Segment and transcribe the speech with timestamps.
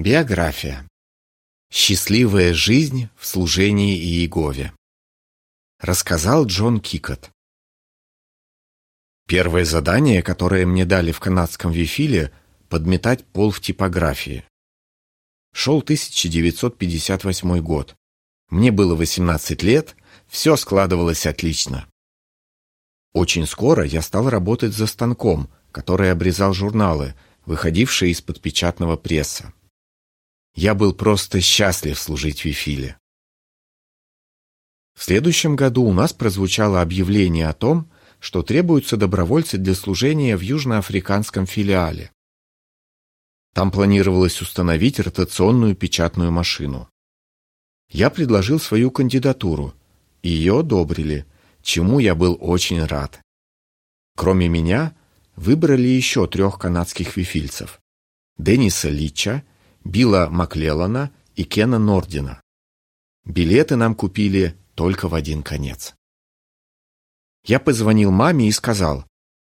[0.00, 0.88] Биография.
[1.72, 4.72] Счастливая жизнь в служении Иегове.
[5.80, 7.32] Рассказал Джон Кикот.
[9.26, 12.32] Первое задание, которое мне дали в канадском Вифиле,
[12.68, 14.44] подметать пол в типографии.
[15.52, 17.96] Шел 1958 год.
[18.50, 19.96] Мне было 18 лет,
[20.28, 21.88] все складывалось отлично.
[23.14, 29.52] Очень скоро я стал работать за станком, который обрезал журналы, выходившие из-под печатного пресса.
[30.54, 32.98] Я был просто счастлив служить в Вифиле.
[34.94, 40.40] В следующем году у нас прозвучало объявление о том, что требуются добровольцы для служения в
[40.40, 42.10] южноафриканском филиале.
[43.54, 46.88] Там планировалось установить ротационную печатную машину.
[47.90, 49.72] Я предложил свою кандидатуру,
[50.24, 51.26] ее одобрили,
[51.62, 53.20] чему я был очень рад.
[54.16, 54.96] Кроме меня,
[55.36, 57.80] выбрали еще трех канадских вифильцев–
[58.38, 59.44] Денниса Лича–
[59.88, 62.42] Билла Маклеллана и Кена Нордина.
[63.24, 65.94] Билеты нам купили только в один конец.
[67.46, 69.06] Я позвонил маме и сказал,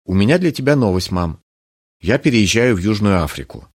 [0.06, 1.42] «У меня для тебя новость, мам.
[2.00, 3.68] Я переезжаю в Южную Африку».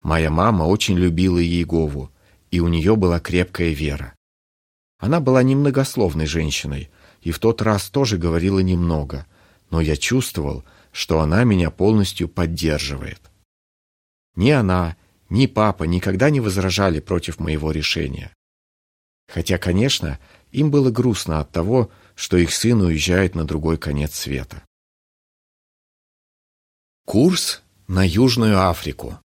[0.00, 2.10] Моя мама очень любила Иегову,
[2.50, 4.16] и у нее была крепкая вера.
[4.96, 6.88] Она была немногословной женщиной,
[7.20, 9.26] и в тот раз тоже говорила немного,
[9.68, 13.20] но я чувствовал, что она меня полностью поддерживает.
[14.34, 14.96] Ни она,
[15.28, 18.32] ни папа никогда не возражали против моего решения.
[19.28, 20.18] Хотя, конечно,
[20.52, 24.62] им было грустно от того, что их сын уезжает на другой конец света.
[27.04, 29.20] Курс на Южную Африку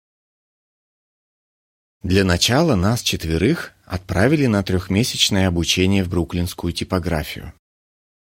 [2.02, 7.52] Для начала нас четверых отправили на трехмесячное обучение в бруклинскую типографию.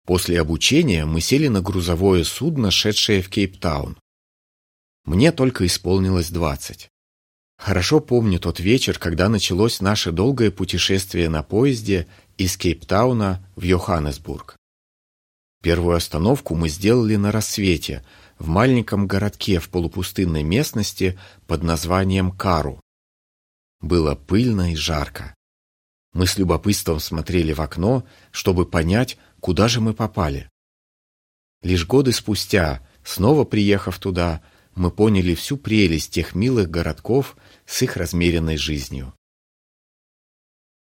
[0.05, 3.97] После обучения мы сели на грузовое судно, шедшее в Кейптаун.
[5.05, 6.89] Мне только исполнилось двадцать.
[7.63, 14.57] Хорошо помню тот вечер, когда началось наше долгое путешествие на поезде из Кейптауна в Йоханнесбург.
[15.61, 18.03] Первую остановку мы сделали на рассвете
[18.37, 21.17] в маленьком городке в полупустынной местности
[21.47, 22.81] под названием Кару.
[23.79, 25.33] Было пыльно и жарко.
[26.11, 30.49] Мы с любопытством смотрели в окно, чтобы понять, куда же мы попали.
[31.61, 34.41] Лишь годы спустя, снова приехав туда,
[34.75, 37.35] мы поняли всю прелесть тех милых городков
[37.65, 39.13] с их размеренной жизнью.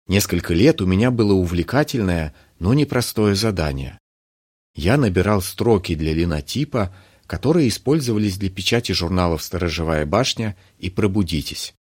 [0.09, 3.99] Несколько лет у меня было увлекательное, но непростое задание.
[4.75, 6.95] Я набирал строки для линотипа,
[7.27, 11.75] которые использовались для печати журналов «Сторожевая башня» и «Пробудитесь».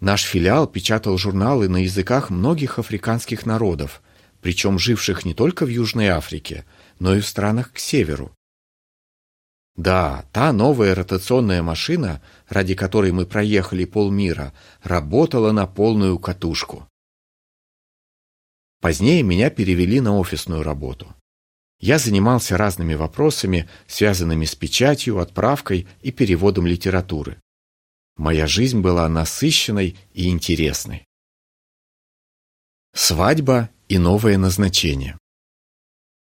[0.00, 4.02] Наш филиал печатал журналы на языках многих африканских народов,
[4.40, 6.64] причем живших не только в Южной Африке,
[6.98, 8.34] но и в странах к северу.
[9.76, 14.52] Да, та новая ротационная машина, ради которой мы проехали полмира,
[14.82, 16.88] работала на полную катушку.
[18.80, 21.14] Позднее меня перевели на офисную работу.
[21.80, 27.40] Я занимался разными вопросами, связанными с печатью, отправкой и переводом литературы.
[28.16, 31.04] Моя жизнь была насыщенной и интересной.
[32.94, 35.18] Свадьба и новое назначение.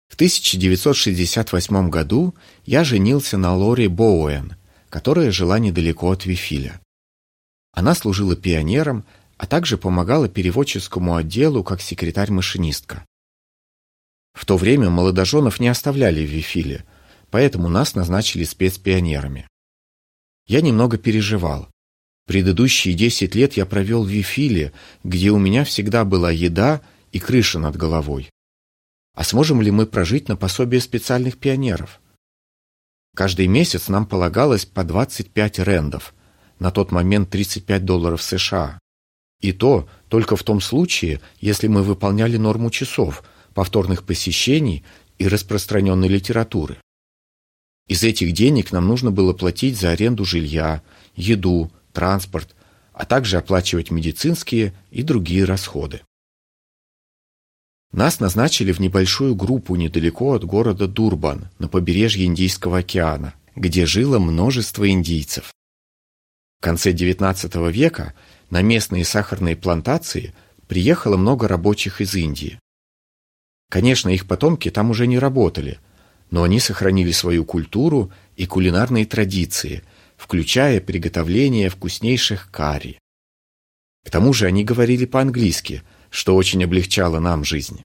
[0.08, 2.34] В 1968 году
[2.64, 4.56] я женился на Лори Боуэн,
[4.88, 6.80] которая жила недалеко от Вифиля.
[7.72, 9.04] Она служила пионером,
[9.36, 13.04] а также помогала переводческому отделу как секретарь-машинистка.
[14.32, 16.84] В то время молодоженов не оставляли в Вифиле,
[17.30, 19.48] поэтому нас назначили спецпионерами.
[20.46, 21.68] Я немного переживал.
[22.26, 24.72] Предыдущие 10 лет я провел в Вифиле,
[25.04, 28.30] где у меня всегда была еда и крыша над головой.
[29.16, 32.00] А сможем ли мы прожить на пособие специальных пионеров?
[33.16, 36.14] Каждый месяц нам полагалось по 25 рендов,
[36.58, 38.78] на тот момент 35 долларов США.
[39.40, 43.24] И то только в том случае, если мы выполняли норму часов,
[43.54, 44.84] повторных посещений
[45.18, 46.76] и распространенной литературы.
[47.88, 50.82] Из этих денег нам нужно было платить за аренду жилья,
[51.14, 52.54] еду, транспорт,
[52.92, 56.02] а также оплачивать медицинские и другие расходы.
[57.96, 64.18] Нас назначили в небольшую группу недалеко от города Дурбан, на побережье Индийского океана, где жило
[64.18, 65.54] множество индийцев.
[66.60, 68.12] В конце XIX века
[68.50, 70.34] на местные сахарные плантации
[70.68, 72.60] приехало много рабочих из Индии.
[73.70, 75.78] Конечно, их потомки там уже не работали,
[76.30, 79.82] но они сохранили свою культуру и кулинарные традиции,
[80.18, 82.98] включая приготовление вкуснейших карри.
[84.04, 87.82] К тому же они говорили по-английски– что очень облегчало нам жизнь.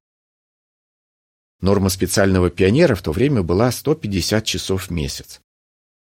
[1.61, 5.41] Норма специального пионера в то время была 150 часов в месяц.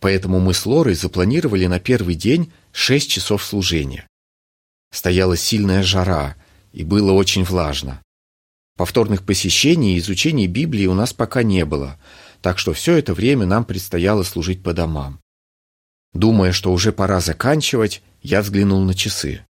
[0.01, 4.07] Поэтому мы с Лорой запланировали на первый день шесть часов служения.
[4.91, 6.35] Стояла сильная жара,
[6.73, 8.01] и было очень влажно.
[8.77, 11.97] Повторных посещений и изучений Библии у нас пока не было,
[12.41, 15.21] так что все это время нам предстояло служить по домам.
[16.13, 19.45] Думая, что уже пора заканчивать, я взглянул на часы.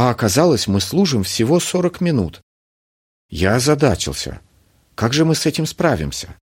[0.00, 2.40] А оказалось, мы служим всего 40 минут.
[3.28, 4.40] Я озадачился.
[4.94, 6.38] Как же мы с этим справимся?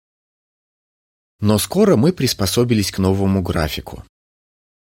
[1.39, 4.03] Но скоро мы приспособились к новому графику.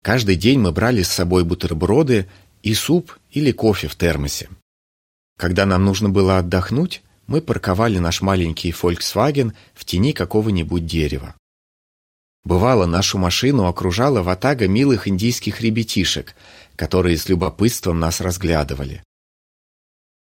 [0.02, 2.28] Каждый день мы брали с собой бутерброды
[2.62, 4.50] и суп или кофе в термосе.
[5.38, 11.34] Когда нам нужно было отдохнуть, мы парковали наш маленький Volkswagen в тени какого-нибудь дерева.
[12.44, 16.34] Бывало, нашу машину окружала ватага милых индийских ребятишек,
[16.76, 19.04] которые с любопытством нас разглядывали.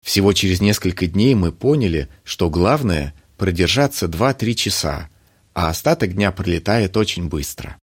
[0.04, 5.10] Всего через несколько дней мы поняли, что главное– продержаться 2-3 часа,
[5.54, 7.78] а остаток дня пролетает очень быстро.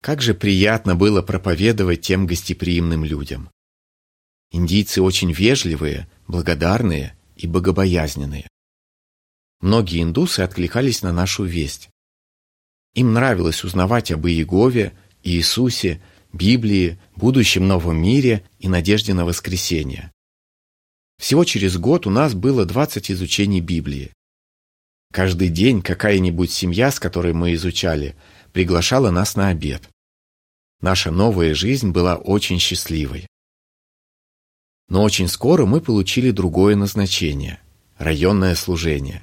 [0.00, 3.50] Как же приятно было проповедовать тем гостеприимным людям.
[4.50, 8.48] Индийцы очень вежливые, благодарные и богобоязненные.
[9.60, 11.90] Многие индусы откликались на нашу весть.
[12.98, 14.92] Им нравилось узнавать об Иегове,
[15.22, 16.02] Иисусе,
[16.32, 20.10] Библии, будущем новом мире и надежде на воскресение.
[21.16, 24.12] Всего через год у нас было 20 изучений Библии.
[25.12, 28.16] Каждый день какая-нибудь семья, с которой мы изучали,
[28.52, 29.88] приглашала нас на обед.
[30.80, 33.28] Наша новая жизнь была очень счастливой.
[34.88, 37.60] Но очень скоро мы получили другое назначение–
[37.96, 39.22] районное служение.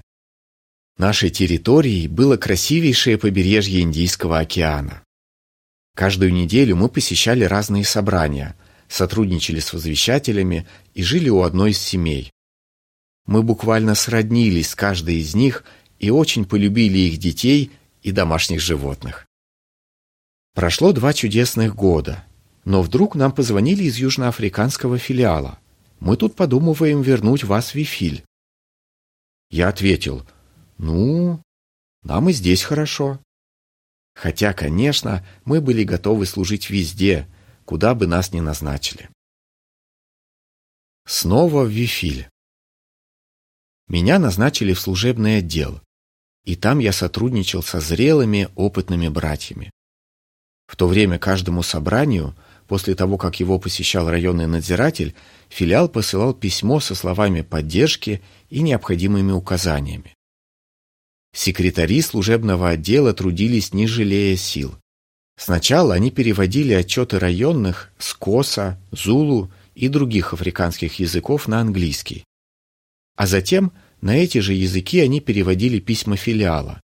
[0.98, 5.04] Нашей территорией было красивейшее побережье Индийского океана.
[5.96, 8.56] Каждую неделю мы посещали разные собрания,
[8.88, 12.32] сотрудничали с возвещателями и жили у одной из семей.
[13.26, 15.64] Мы буквально сроднились с каждой из них
[16.00, 17.72] и очень полюбили их детей
[18.04, 19.26] и домашних животных.
[20.54, 22.24] Прошло два чудесных года–
[22.66, 25.60] но вдруг нам позвонили из южноафриканского филиала.
[26.00, 28.24] Мы тут подумываем вернуть вас в Вифиль.
[29.52, 30.26] Я ответил,
[30.78, 31.42] ну,
[32.04, 33.20] нам и здесь хорошо.
[34.14, 37.28] Хотя, конечно, мы были готовы служить везде,
[37.66, 39.10] куда бы нас ни назначили.
[41.08, 42.30] Снова в Вифиль.
[43.88, 45.82] Меня назначили в служебный отдел,
[46.44, 49.72] и там я сотрудничал со зрелыми, опытными братьями.
[50.66, 52.36] В то время каждому собранию
[52.68, 55.16] После того, как его посещал районный надзиратель,
[55.50, 60.16] филиал посылал письмо со словами поддержки и необходимыми указаниями.
[61.36, 64.74] Секретари служебного отдела трудились не жалея сил.
[65.38, 72.24] Сначала они переводили отчеты районных с коса, зулу и других африканских языков на английский.
[73.18, 76.80] А затем на эти же языки они переводили письма филиала.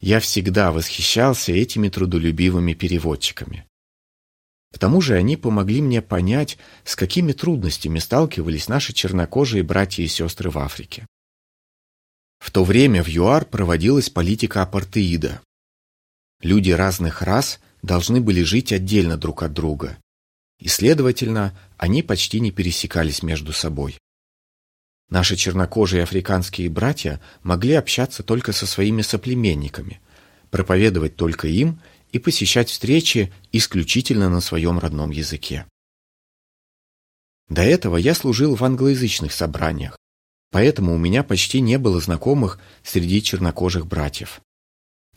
[0.00, 3.66] Я всегда восхищался этими трудолюбивыми переводчиками.
[4.72, 10.08] К тому же они помогли мне понять, с какими трудностями сталкивались наши чернокожие братья и
[10.08, 11.06] сестры в Африке.
[12.42, 15.40] В то время в ЮАР проводилась политика апартеида.
[16.40, 19.96] Люди разных рас должны были жить отдельно друг от друга,
[20.58, 23.96] и, следовательно, они почти не пересекались между собой.
[25.08, 30.00] Наши чернокожие африканские братья могли общаться только со своими соплеменниками,
[30.50, 31.80] проповедовать только им
[32.10, 35.64] и посещать встречи исключительно на своем родном языке.
[37.48, 39.96] До этого я служил в англоязычных собраниях,
[40.52, 44.40] поэтому у меня почти не было знакомых среди чернокожих братьев.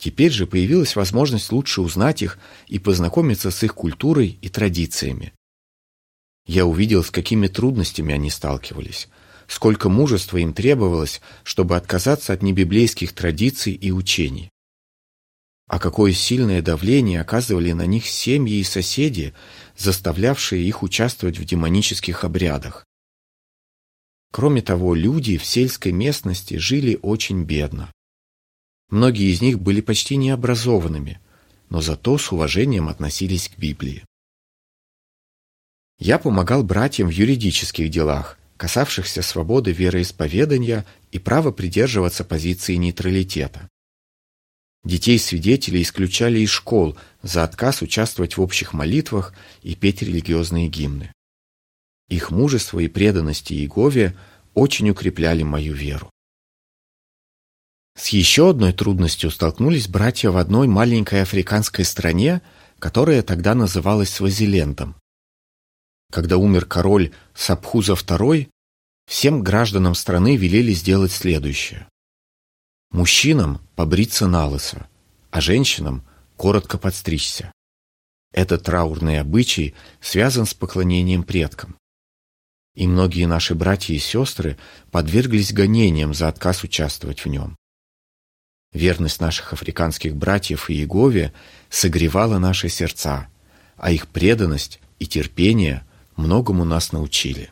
[0.00, 5.32] Теперь же появилась возможность лучше узнать их и познакомиться с их культурой и традициями.
[6.46, 9.08] Я увидел, с какими трудностями они сталкивались,
[9.46, 14.50] сколько мужества им требовалось, чтобы отказаться от небиблейских традиций и учений.
[15.68, 19.34] А какое сильное давление оказывали на них семьи и соседи,
[19.76, 22.85] заставлявшие их участвовать в демонических обрядах.
[24.36, 27.90] Кроме того, люди в сельской местности жили очень бедно.
[28.90, 31.20] Многие из них были почти необразованными,
[31.70, 34.04] но зато с уважением относились к Библии.
[35.98, 43.70] Я помогал братьям в юридических делах, касавшихся свободы вероисповедания и права придерживаться позиции нейтралитета.
[44.84, 51.10] Детей свидетелей исключали из школ за отказ участвовать в общих молитвах и петь религиозные гимны.
[52.08, 54.16] Их мужество и преданность Иегове
[54.54, 56.10] очень укрепляли мою веру.
[57.96, 62.42] С еще одной трудностью столкнулись братья в одной маленькой африканской стране,
[62.78, 64.96] которая тогда называлась Свазилендом.
[66.12, 68.48] Когда умер король Сабхуза II,
[69.06, 71.88] всем гражданам страны велели сделать следующее.
[72.90, 74.88] Мужчинам побриться на лысо,
[75.30, 77.50] а женщинам коротко подстричься.
[78.32, 81.76] Этот траурный обычай связан с поклонением предкам.
[82.76, 84.58] И многие наши братья и сестры
[84.90, 87.56] подверглись гонениям за отказ участвовать в нем.
[88.72, 91.32] Верность наших африканских братьев и Иегове
[91.70, 93.28] согревала наши сердца,
[93.76, 97.50] а их преданность и терпение многому нас научили.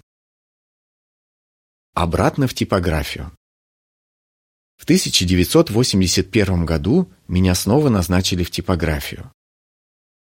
[1.95, 3.33] Обратно в типографию.
[4.77, 9.33] В 1981 году меня снова назначили в типографию.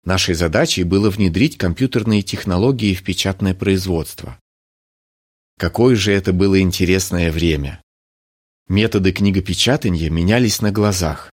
[0.04, 4.40] Нашей задачей было внедрить компьютерные технологии в печатное производство.
[5.60, 7.82] Какое же это было интересное время!
[8.70, 11.30] Методы книгопечатания менялись на глазах.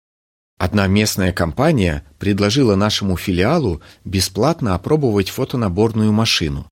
[0.59, 6.71] Одна местная компания предложила нашему филиалу бесплатно опробовать фотонаборную машину.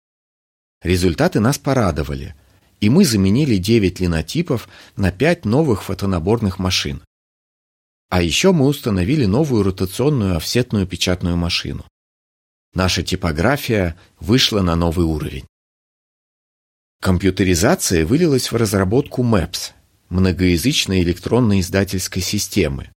[0.81, 2.37] Результаты нас порадовали,
[2.79, 7.03] и мы заменили 9 линотипов на 5 новых фотонаборных машин.
[8.11, 11.85] А еще мы установили новую ротационную офсетную печатную машину.
[12.75, 15.50] Наша типография вышла на новый уровень.
[17.03, 19.73] Компьютеризация вылилась в разработку MAPS–
[20.11, 22.91] многоязычной электронной издательской системы,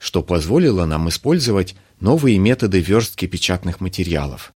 [0.00, 4.54] что позволило нам использовать новые методы верстки печатных материалов.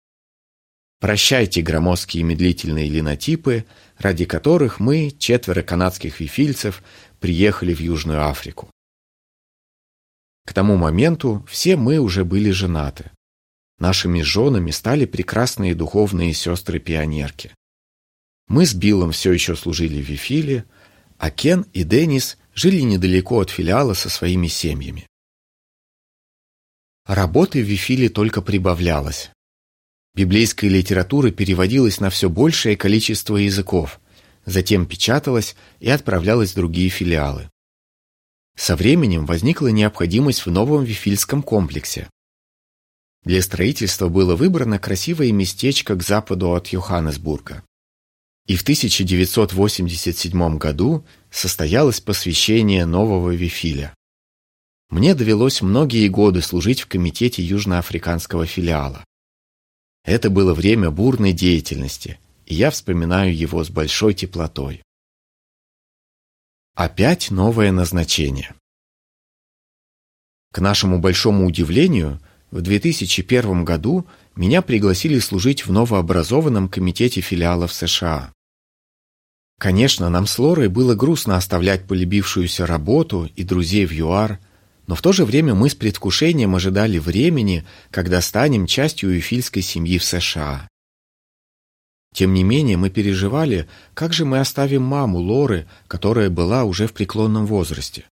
[1.01, 3.65] Прощайте громоздкие медлительные линотипы,
[3.97, 6.81] ради которых мы, четверо канадских вифильцев,
[7.19, 8.69] приехали в Южную Африку.
[10.45, 13.11] К тому моменту все мы уже были женаты.
[13.77, 17.51] Нашими женами стали прекрасные духовные сестры-пионерки.
[18.47, 20.65] Мы с Биллом все еще служили в Вифиле,
[21.17, 25.07] а Кен и Деннис жили недалеко от филиала со своими семьями.
[27.05, 29.31] Работы в Вифиле только прибавлялось.
[30.15, 33.99] Библейская литература переводилась на все большее количество языков,
[34.45, 37.49] затем печаталась и отправлялась в другие филиалы.
[38.55, 42.09] Со временем возникла необходимость в новом вифильском комплексе.
[43.25, 47.63] Для строительства было выбрано красивое местечко к западу от Йоханнесбурга.
[48.45, 53.93] И в 1987 году состоялось посвящение нового Вифиля.
[54.89, 59.03] Мне довелось многие годы служить в комитете южноафриканского филиала.
[60.03, 64.83] Это было время бурной деятельности, и я вспоминаю его с большой теплотой.
[66.75, 68.53] Опять новое назначение.
[70.51, 72.21] К нашему большому удивлению,
[72.55, 78.31] в 2001 году меня пригласили служить в новообразованном комитете филиалов США.
[79.59, 84.39] Конечно, нам с Лорой было грустно оставлять полюбившуюся работу и друзей в ЮАР,
[84.87, 89.97] но в то же время мы с предвкушением ожидали времени, когда станем частью уефильской семьи
[89.97, 90.69] в США.
[92.13, 96.93] Тем не менее, мы переживали, как же мы оставим маму Лоры, которая была уже в
[96.93, 98.05] преклонном возрасте.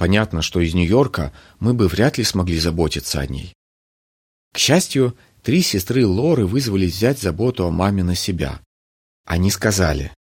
[0.00, 3.52] Понятно, что из Нью-Йорка мы бы вряд ли смогли заботиться о ней.
[4.54, 8.62] К счастью, три сестры Лоры вызвались взять заботу о маме на себя.
[9.26, 10.14] Они сказали,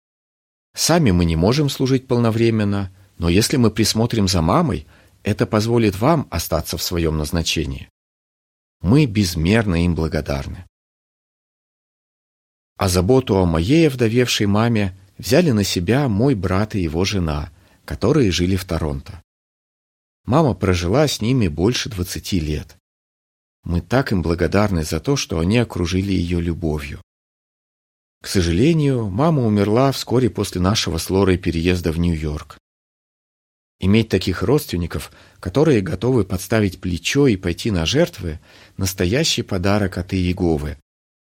[0.76, 4.86] «Сами мы не можем служить полновременно, но если мы присмотрим за мамой–
[5.24, 7.90] это позволит вам остаться в своем назначении.
[8.82, 10.66] Мы безмерно им благодарны.
[12.76, 17.50] А заботу о моей овдовевшей маме взяли на себя мой брат и его жена,
[17.86, 19.22] которые жили в Торонто.
[20.30, 22.78] Мама прожила с ними больше двадцати лет.
[23.64, 27.02] Мы так им благодарны за то, что они окружили ее любовью.
[28.22, 32.60] К сожалению, мама умерла вскоре после нашего с Лорой переезда в Нью-Йорк.
[33.80, 38.40] Иметь таких родственников, которые готовы подставить плечо и пойти на жертвы–
[38.78, 40.78] настоящий подарок от Иеговы.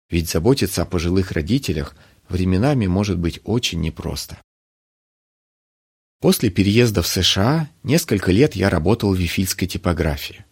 [0.10, 1.94] Ведь заботиться о пожилых родителях
[2.30, 4.40] временами может быть очень непросто.
[6.24, 10.46] После переезда в США несколько лет я работал в вифильской типографии.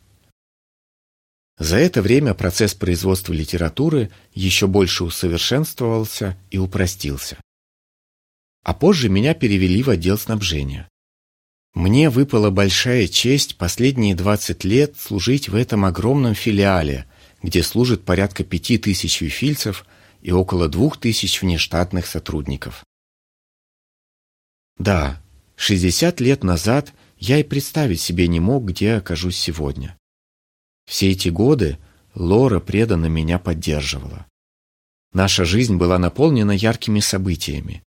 [1.58, 7.38] За это время процесс производства литературы еще больше усовершенствовался и упростился.
[8.66, 10.90] А позже меня перевели в отдел снабжения.
[11.74, 17.06] Мне выпала большая честь последние 20 лет служить в этом огромном филиале,
[17.42, 19.86] где служит порядка пяти тысяч вифильцев
[20.22, 22.84] и около двух тысяч внештатных сотрудников.
[24.78, 25.22] Да,
[25.62, 29.96] 60 лет назад я и представить себе не мог, где окажусь сегодня.
[30.88, 31.78] Все эти годы
[32.16, 34.26] Лора преданно меня поддерживала.
[35.14, 37.84] Наша жизнь была наполнена яркими событиями.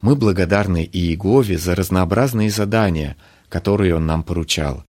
[0.00, 3.16] Мы благодарны Иегове за разнообразные задания,
[3.48, 4.84] которые Он нам поручал,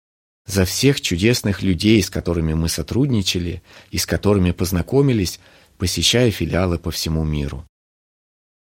[0.49, 5.39] за всех чудесных людей, с которыми мы сотрудничали и с которыми познакомились,
[5.77, 7.65] посещая филиалы по всему миру.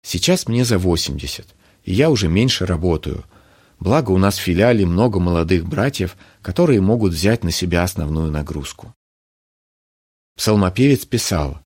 [0.05, 1.53] Сейчас мне за 80,
[1.83, 3.25] и я уже меньше работаю.
[3.79, 8.93] Благо у нас в филиале много молодых братьев, которые могут взять на себя основную нагрузку.
[10.35, 11.59] Псалмопевец писал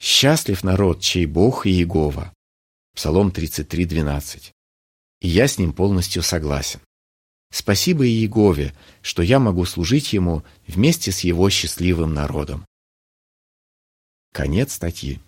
[0.00, 2.32] «Счастлив народ, чей Бог и Иегова».
[2.94, 4.52] Псалом 33.12.
[5.20, 6.80] И я с ним полностью согласен.
[7.50, 12.66] Спасибо Иегове, что я могу служить Ему вместе с Его счастливым народом.
[14.32, 15.20] Конец статьи.